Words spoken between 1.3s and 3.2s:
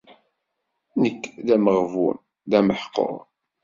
d ameɣbun, d ameḥqur.